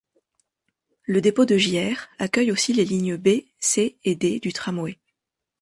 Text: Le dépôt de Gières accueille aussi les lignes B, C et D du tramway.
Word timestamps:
Le 1.05 1.21
dépôt 1.21 1.45
de 1.45 1.57
Gières 1.57 2.07
accueille 2.17 2.51
aussi 2.51 2.73
les 2.73 2.85
lignes 2.85 3.17
B, 3.17 3.41
C 3.59 3.99
et 4.03 4.15
D 4.15 4.39
du 4.39 4.51
tramway. 4.51 4.97